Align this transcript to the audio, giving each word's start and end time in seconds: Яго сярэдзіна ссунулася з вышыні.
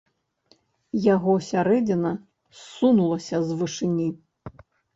Яго 1.15 1.35
сярэдзіна 1.49 2.11
ссунулася 2.63 3.45
з 3.51 3.61
вышыні. 3.63 4.09